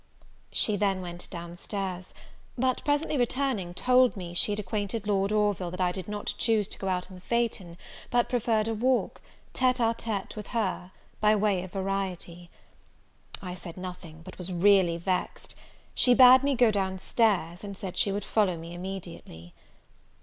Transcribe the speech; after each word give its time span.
She 0.51 0.77
then 0.77 1.01
went 1.01 1.29
down 1.29 1.55
stairs; 1.57 2.11
but 2.57 2.83
presently 2.83 3.17
returning, 3.19 3.75
told 3.75 4.17
me 4.17 4.33
she 4.33 4.51
had 4.51 4.57
acquainted 4.57 5.05
Lord 5.05 5.31
Orville 5.31 5.69
that 5.69 5.79
I 5.79 5.91
did 5.91 6.07
not 6.07 6.33
choose 6.39 6.67
to 6.69 6.79
go 6.79 6.87
out 6.87 7.09
in 7.09 7.13
the 7.17 7.21
phaeton, 7.21 7.77
but 8.09 8.27
preferred 8.27 8.67
a 8.67 8.73
walk, 8.73 9.21
tete 9.53 9.79
e 9.79 9.93
tete 9.95 10.35
with 10.35 10.47
her, 10.47 10.89
by 11.19 11.35
way 11.35 11.61
of 11.63 11.71
variety. 11.73 12.49
I 13.43 13.53
said 13.53 13.77
nothing, 13.77 14.23
but 14.23 14.39
was 14.39 14.51
really 14.51 14.97
vexed. 14.97 15.53
She 15.93 16.15
bad 16.15 16.43
me 16.43 16.55
go 16.55 16.71
down 16.71 16.97
stairs, 16.97 17.63
and 17.63 17.77
said 17.77 17.95
she 17.95 18.11
would 18.11 18.25
follow 18.25 18.57
me 18.57 18.73
immediately. 18.73 19.53